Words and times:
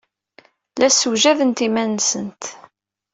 La 0.79 0.87
ssewjadent 0.89 1.63
iman-nsent. 1.67 2.43